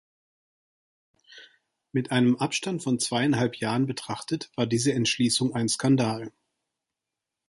Mit 1.91 2.09
einem 2.09 2.35
Abstand 2.37 2.81
von 2.81 2.97
zweieinhalb 2.97 3.57
Jahren 3.59 3.85
betrachtet, 3.85 4.49
war 4.55 4.65
diese 4.65 4.91
Entschließung 4.93 5.53
ein 5.53 5.69
Skandal. 5.69 6.31